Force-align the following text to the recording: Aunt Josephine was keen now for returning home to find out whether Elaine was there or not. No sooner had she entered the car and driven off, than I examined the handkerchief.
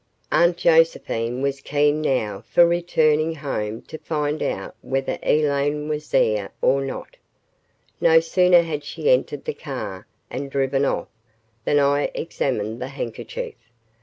Aunt 0.31 0.57
Josephine 0.57 1.43
was 1.43 1.61
keen 1.61 2.01
now 2.01 2.43
for 2.49 2.65
returning 2.65 3.35
home 3.35 3.83
to 3.83 3.99
find 3.99 4.41
out 4.41 4.73
whether 4.81 5.19
Elaine 5.21 5.87
was 5.89 6.09
there 6.09 6.49
or 6.59 6.81
not. 6.83 7.17
No 8.01 8.19
sooner 8.19 8.63
had 8.63 8.83
she 8.83 9.11
entered 9.11 9.45
the 9.45 9.53
car 9.53 10.07
and 10.31 10.49
driven 10.49 10.85
off, 10.85 11.09
than 11.65 11.77
I 11.77 12.09
examined 12.15 12.81
the 12.81 12.87
handkerchief. 12.87 13.53